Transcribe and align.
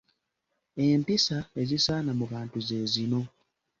Empisa 0.87 1.37
ezisaana 1.61 2.11
mu 2.19 2.25
bantu 2.31 2.57
ze 2.67 2.79
zino. 2.93 3.21